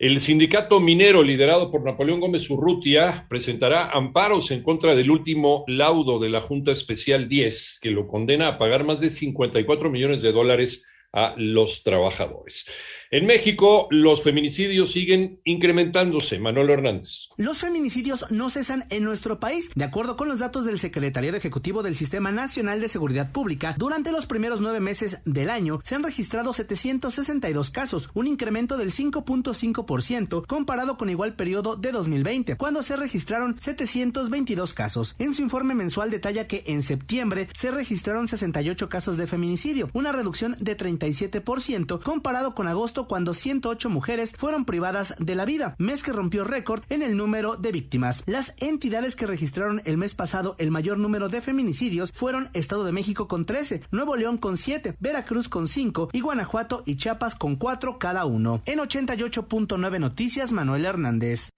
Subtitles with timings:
[0.00, 6.18] El sindicato minero liderado por Napoleón Gómez Urrutia presentará amparos en contra del último laudo
[6.18, 10.32] de la Junta Especial 10, que lo condena a pagar más de 54 millones de
[10.32, 12.66] dólares a los trabajadores.
[13.10, 16.40] En México, los feminicidios siguen incrementándose.
[16.40, 17.28] Manuel Hernández.
[17.36, 19.70] Los feminicidios no cesan en nuestro país.
[19.74, 24.10] De acuerdo con los datos del Secretariado Ejecutivo del Sistema Nacional de Seguridad Pública, durante
[24.10, 30.46] los primeros nueve meses del año se han registrado 762 casos, un incremento del 5.5%
[30.46, 35.14] comparado con igual periodo de 2020, cuando se registraron 722 casos.
[35.20, 40.10] En su informe mensual detalla que en septiembre se registraron 68 casos de feminicidio, una
[40.10, 40.74] reducción de
[41.04, 46.44] 37% comparado con agosto cuando 108 mujeres fueron privadas de la vida, mes que rompió
[46.44, 48.22] récord en el número de víctimas.
[48.26, 52.92] Las entidades que registraron el mes pasado el mayor número de feminicidios fueron Estado de
[52.92, 57.56] México con 13, Nuevo León con 7, Veracruz con 5 y Guanajuato y Chiapas con
[57.56, 58.62] 4 cada uno.
[58.66, 61.50] En 88.9 Noticias, Manuel Hernández.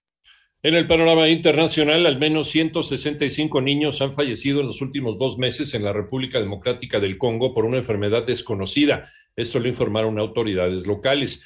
[0.62, 5.74] En el panorama internacional, al menos 165 niños han fallecido en los últimos dos meses
[5.74, 9.12] en la República Democrática del Congo por una enfermedad desconocida.
[9.36, 11.44] Esto lo informaron autoridades locales.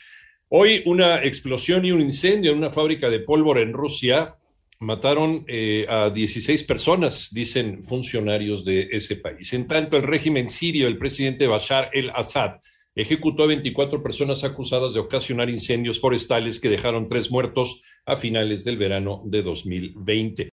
[0.48, 4.36] Hoy una explosión y un incendio en una fábrica de pólvora en Rusia
[4.78, 9.52] mataron eh, a 16 personas, dicen funcionarios de ese país.
[9.52, 12.52] En tanto, el régimen sirio, el presidente Bashar el-Assad,
[12.94, 18.64] ejecutó a 24 personas acusadas de ocasionar incendios forestales que dejaron tres muertos a finales
[18.64, 20.48] del verano de 2020.